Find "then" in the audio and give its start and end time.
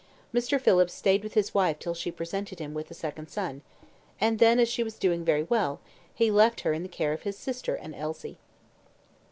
4.39-4.57